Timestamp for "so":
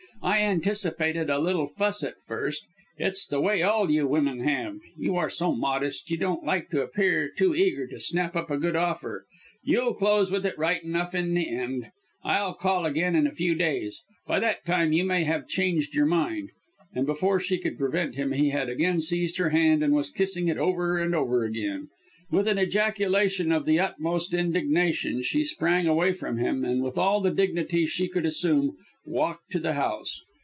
5.31-5.55